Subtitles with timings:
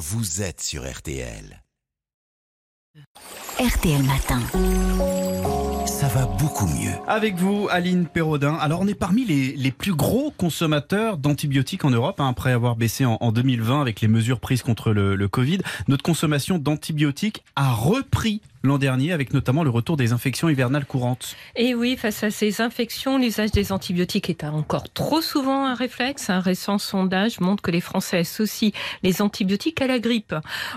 [0.00, 1.62] vous êtes sur RTL.
[3.58, 4.40] RTL Matin.
[5.86, 6.94] Ça va beaucoup mieux.
[7.06, 8.54] Avec vous, Aline Perraudin.
[8.54, 12.76] Alors, on est parmi les, les plus gros consommateurs d'antibiotiques en Europe, hein, après avoir
[12.76, 15.58] baissé en, en 2020 avec les mesures prises contre le, le Covid.
[15.86, 21.36] Notre consommation d'antibiotiques a repris l'an dernier, avec notamment le retour des infections hivernales courantes.
[21.56, 26.30] Et oui, face à ces infections, l'usage des antibiotiques est encore trop souvent un réflexe.
[26.30, 30.34] Un récent sondage montre que les Français associent les antibiotiques à la grippe.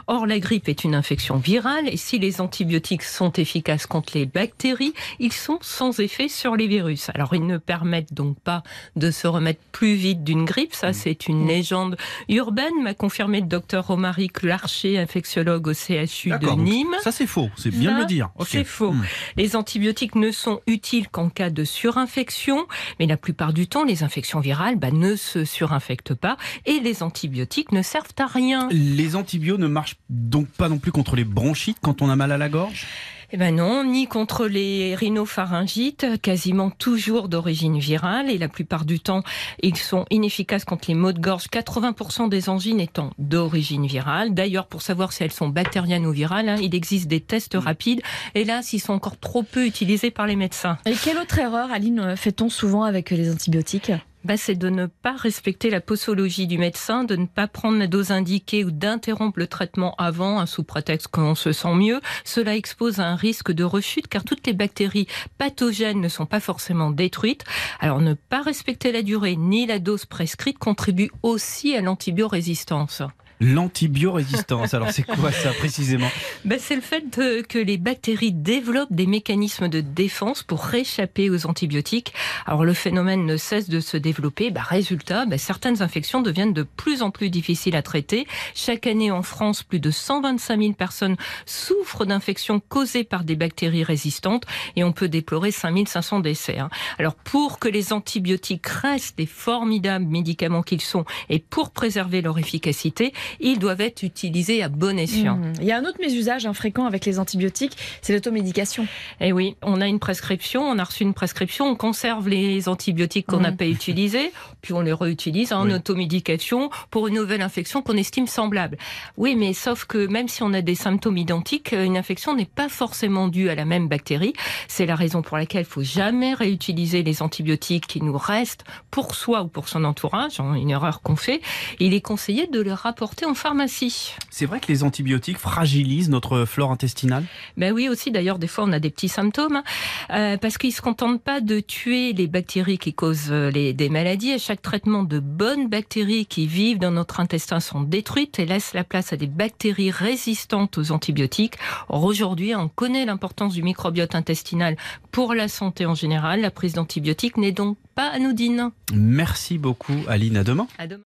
[0.07, 4.25] Or, la grippe est une infection virale et si les antibiotiques sont efficaces contre les
[4.25, 7.09] bactéries, ils sont sans effet sur les virus.
[7.13, 8.63] Alors, ils ne permettent donc pas
[8.95, 10.73] de se remettre plus vite d'une grippe.
[10.73, 11.97] Ça, c'est une légende
[12.29, 16.95] urbaine, m'a confirmé le docteur Romaric Larcher, infectiologue au CHU de Nîmes.
[17.03, 17.49] Ça, c'est faux.
[17.57, 18.29] C'est bien de Ça, le dire.
[18.37, 18.47] Ok.
[18.49, 18.91] C'est faux.
[18.91, 19.03] Hmm.
[19.37, 22.65] Les antibiotiques ne sont utiles qu'en cas de surinfection,
[22.99, 27.03] mais la plupart du temps, les infections virales bah, ne se surinfectent pas et les
[27.03, 28.67] antibiotiques ne servent à rien.
[28.71, 32.31] Les antibiotiques ne marchent donc pas non plus contre les bronchites quand on a mal
[32.31, 32.87] à la gorge?
[33.31, 38.99] Eh ben non, ni contre les rhinopharyngites, quasiment toujours d'origine virale, et la plupart du
[38.99, 39.23] temps,
[39.61, 44.33] ils sont inefficaces contre les maux de gorge, 80% des angines étant d'origine virale.
[44.33, 48.01] D'ailleurs, pour savoir si elles sont bactériennes ou virales, hein, il existe des tests rapides,
[48.35, 50.77] hélas, ils sont encore trop peu utilisés par les médecins.
[50.85, 53.91] Et quelle autre erreur, Aline, fait-on souvent avec les antibiotiques?
[54.23, 57.87] Bah, c'est de ne pas respecter la posologie du médecin, de ne pas prendre la
[57.87, 61.99] dose indiquée ou d'interrompre le traitement avant, hein, sous prétexte qu'on se sent mieux.
[62.23, 65.07] Cela expose à un risque de rechute car toutes les bactéries
[65.37, 67.43] pathogènes ne sont pas forcément détruites.
[67.79, 73.03] Alors ne pas respecter la durée ni la dose prescrite contribue aussi à l'antibiorésistance.
[73.41, 76.09] L'antibiorésistance, alors c'est quoi ça précisément
[76.45, 81.29] Ben, c'est le fait de- que les bactéries développent des mécanismes de défense pour réchapper
[81.29, 82.13] aux antibiotiques.
[82.45, 84.51] Alors le phénomène ne cesse de se développer.
[84.51, 88.27] Ben, résultat, ben, certaines infections deviennent de plus en plus difficiles à traiter.
[88.55, 93.83] Chaque année en France, plus de 125 000 personnes souffrent d'infections causées par des bactéries
[93.83, 94.43] résistantes
[94.75, 96.59] et on peut déplorer 5 500 décès.
[96.59, 96.69] hein.
[96.99, 102.37] Alors pour que les antibiotiques restent les formidables médicaments qu'ils sont et pour préserver leur
[102.37, 105.37] efficacité, ils doivent être utilisés à bon escient.
[105.37, 105.53] Hmm.
[105.59, 108.87] Il y a un autre mésusage hein, fréquent avec les antibiotiques, c'est l'automédication.
[109.19, 113.27] Eh oui, on a une prescription, on a reçu une prescription, on conserve les antibiotiques
[113.27, 113.57] qu'on n'a Mhm.
[113.57, 115.73] pas utilisés, puis on les réutilise en Oui.
[115.73, 118.77] automédication pour une nouvelle infection qu'on estime semblable.
[119.17, 122.69] Oui, mais sauf que même si on a des symptômes identiques, une infection n'est pas
[122.69, 124.33] forcément due à la même bactérie.
[124.67, 129.15] C'est la raison pour laquelle il faut jamais réutiliser les antibiotiques qui nous restent pour
[129.15, 131.41] soi ou pour son entourage, hein, une erreur qu'on fait.
[131.79, 134.15] Il est conseillé de les rapporter en pharmacie.
[134.29, 137.23] C'est vrai que les antibiotiques fragilisent notre flore intestinale?
[137.55, 139.63] Ben oui, aussi, d'ailleurs, des fois, on a des petits symptômes, hein,
[140.09, 143.89] euh, parce qu'ils se contentent pas de tuer les bactéries qui causent euh, les, des
[143.89, 144.33] maladies.
[144.33, 148.73] À chaque traitement, de bonnes bactéries qui vivent dans notre intestin sont détruites et laissent
[148.73, 151.55] la place à des bactéries résistantes aux antibiotiques.
[151.89, 154.75] Or, aujourd'hui, on connaît l'importance du microbiote intestinal
[155.11, 156.41] pour la santé en général.
[156.41, 158.71] La prise d'antibiotiques n'est donc pas anodine.
[158.93, 160.67] Merci beaucoup Aline, à demain.
[160.77, 161.03] À demain.